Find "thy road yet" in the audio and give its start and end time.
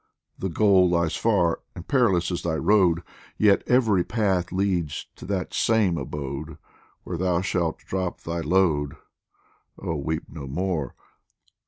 2.41-3.61